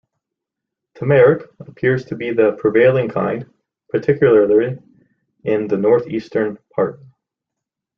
[0.95, 3.47] Tamarack appears to be the prevailing kind,
[3.89, 4.79] particularly
[5.43, 6.99] in the North-eastern part.